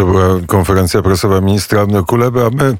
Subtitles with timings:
[0.00, 2.76] To była konferencja prasowa ministra Kuleby, a my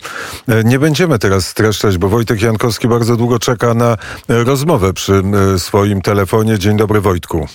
[0.49, 3.97] e, nie będziemy teraz streszczać, bo Wojtek Jankowski bardzo długo czeka na e,
[4.45, 5.23] rozmowę przy
[5.55, 6.59] e, swoim telefonie.
[6.59, 7.49] Dzień dobry Wojtku.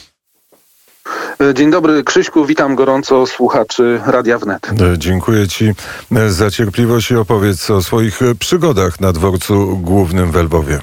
[1.53, 4.69] Dzień dobry Krzyśku, witam gorąco słuchaczy Radia Wnet.
[4.97, 5.73] Dziękuję Ci
[6.27, 10.79] za cierpliwość i opowiedz o swoich przygodach na dworcu głównym w Lwowie.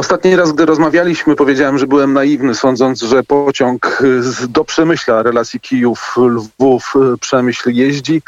[0.00, 4.02] Ostatni raz, gdy rozmawialiśmy, powiedziałem, że byłem naiwny, sądząc, że pociąg
[4.48, 8.22] do Przemyśla relacji Kijów-Lwów Przemyśl jeździ,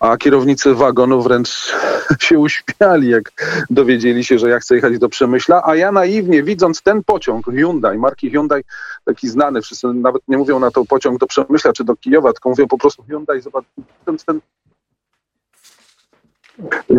[0.00, 1.74] a kierownicy wagonów wręcz
[2.20, 3.32] się uśmiali, jak
[3.70, 7.98] dowiedzieli się, że ja chcę jechać do Przemyśla, a ja naiwnie, widząc ten pociąg Hyundai,
[7.98, 8.62] marki Hyundai,
[9.04, 12.48] taki znany, wszyscy nawet nie mówią na to pociąg do Przemyśla czy do Kijowa, tylko
[12.48, 13.64] mówią po prostu Hyundai, zobacz,
[14.26, 14.40] ten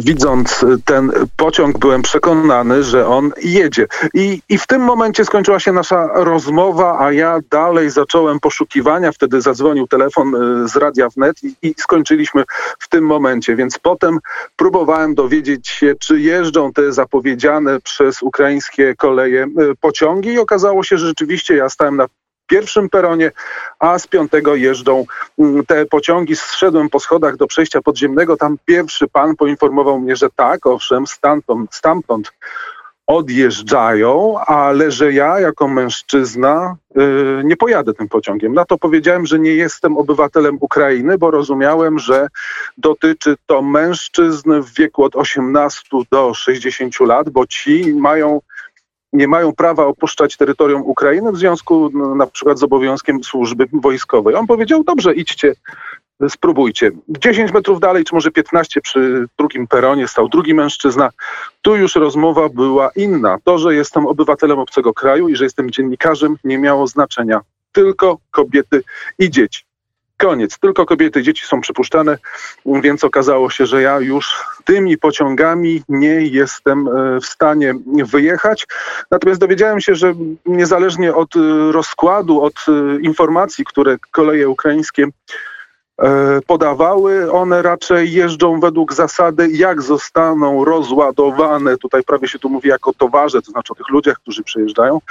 [0.03, 3.87] Widząc ten pociąg, byłem przekonany, że on jedzie.
[4.13, 9.11] I, I w tym momencie skończyła się nasza rozmowa, a ja dalej zacząłem poszukiwania.
[9.11, 12.43] Wtedy zadzwonił telefon y, z Radia Wnet i, i skończyliśmy
[12.79, 13.55] w tym momencie.
[13.55, 14.19] Więc potem
[14.55, 20.97] próbowałem dowiedzieć się, czy jeżdżą te zapowiedziane przez ukraińskie koleje y, pociągi i okazało się,
[20.97, 22.07] że rzeczywiście ja stałem na
[22.47, 23.31] pierwszym peronie,
[23.79, 25.05] a z piątego jeżdżą
[25.39, 26.35] mm, te pociągi.
[26.35, 28.37] Zszedłem po schodach do przejścia podziemnego.
[28.37, 32.31] Tam pierwszy pan poinformował mnie, że tak, owszem, stamtąd, stamtąd
[33.07, 38.53] odjeżdżają, ale że ja jako mężczyzna yy, nie pojadę tym pociągiem.
[38.53, 42.27] Na to powiedziałem, że nie jestem obywatelem Ukrainy, bo rozumiałem, że
[42.77, 48.41] dotyczy to mężczyzn w wieku od 18 do 60 lat, bo ci mają
[49.15, 54.35] nie mają prawa opuszczać terytorium Ukrainy w związku no, na przykład z obowiązkiem służby wojskowej.
[54.35, 55.53] On powiedział, dobrze, idźcie,
[56.29, 56.91] spróbujcie.
[57.07, 61.09] 10 metrów dalej, czy może 15 przy drugim peronie stał drugi mężczyzna.
[61.61, 63.37] Tu już rozmowa była inna.
[63.43, 67.41] To, że jestem obywatelem obcego kraju i że jestem dziennikarzem nie miało znaczenia.
[67.71, 68.83] Tylko kobiety
[69.19, 69.64] i dzieci.
[70.17, 70.59] Koniec.
[70.59, 72.17] Tylko kobiety, dzieci są przypuszczane,
[72.65, 77.73] więc okazało się, że ja już tymi pociągami nie jestem e, w stanie
[78.05, 78.67] wyjechać.
[79.11, 80.13] Natomiast dowiedziałem się, że
[80.45, 81.39] niezależnie od e,
[81.71, 85.07] rozkładu, od e, informacji, które koleje ukraińskie
[86.47, 87.31] podawały.
[87.31, 93.41] One raczej jeżdżą według zasady, jak zostaną rozładowane, tutaj prawie się tu mówi jako towarze,
[93.41, 95.01] to znaczy o tych ludziach, którzy przyjeżdżają,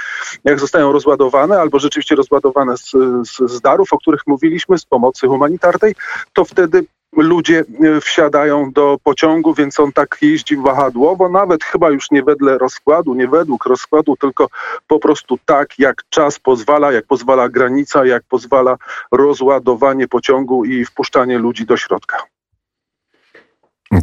[0.43, 2.91] jak zostają rozładowane albo rzeczywiście rozładowane z,
[3.23, 5.95] z, z darów, o których mówiliśmy, z pomocy humanitarnej,
[6.33, 6.85] to wtedy
[7.17, 12.57] ludzie e, wsiadają do pociągu, więc on tak jeździ wahadłowo, nawet chyba już nie wedle
[12.57, 14.47] rozkładu, nie według rozkładu, tylko
[14.87, 18.77] po prostu tak, jak czas pozwala, jak pozwala granica, jak pozwala
[19.11, 22.34] rozładowanie pociągu i wpuszczanie ludzi do środka.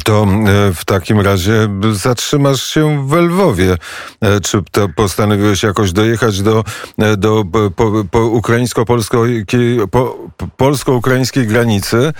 [0.03, 3.77] To e, w takim razie zatrzymasz się w Lwowie.
[4.21, 6.63] E, czy to postanowiłeś jakoś dojechać do,
[6.97, 7.43] e, do
[7.75, 10.17] po, po ukraińsko-polsko-ukraińskiej po,
[10.57, 11.01] polsko
[11.35, 12.13] granicy,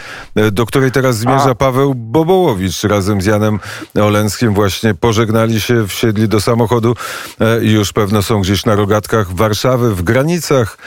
[0.51, 1.56] do której teraz zmierza A.
[1.56, 3.59] Paweł Bobołowicz razem z Janem
[4.01, 4.53] Olenskim.
[4.53, 6.95] Właśnie pożegnali się, wsiedli do samochodu
[7.62, 10.78] i już pewno są gdzieś na rogatkach Warszawy, w granicach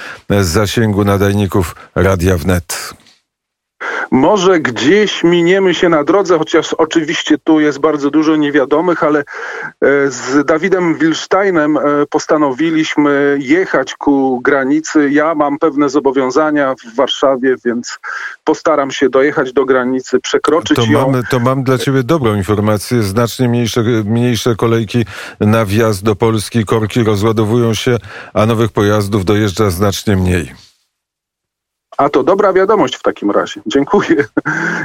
[0.41, 2.95] zasięgu nadajników Radia Wnet.
[4.11, 9.25] Może gdzieś miniemy się na drodze, chociaż oczywiście tu jest bardzo dużo niewiadomych, ale e,
[10.11, 11.81] z Dawidem Wilsteinem e,
[12.11, 15.11] postanowiliśmy jechać ku granicy.
[15.11, 17.99] Ja mam pewne zobowiązania w Warszawie, więc
[18.45, 21.11] postaram się dojechać do granicy, przekroczyć to ją.
[21.11, 23.03] Mam, to mam dla ciebie dobrą informację.
[23.03, 25.05] Znacznie mniejsze, mniejsze kolejki
[25.41, 26.65] na wjazd do Polski.
[26.65, 27.97] Korki rozładowują się,
[28.35, 30.66] a nowych pojazdów dojeżdża znacznie mniej.
[31.97, 33.61] A to dobra wiadomość w takim razie.
[33.67, 34.25] Dziękuję.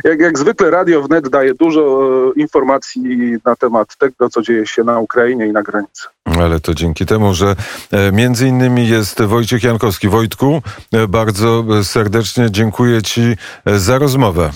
[0.03, 2.01] Jak, jak zwykle Radio Wnet daje dużo
[2.37, 6.07] e, informacji na temat tego, co dzieje się na Ukrainie i na granicy.
[6.25, 7.55] Ale to dzięki temu, że
[7.91, 10.09] e, między innymi jest Wojciech Jankowski.
[10.09, 10.61] Wojtku,
[10.93, 13.21] e, bardzo serdecznie dziękuję Ci
[13.65, 14.51] za rozmowę.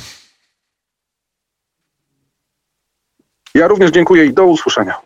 [3.56, 4.94] Ja również dziękuję i do usłyszenia.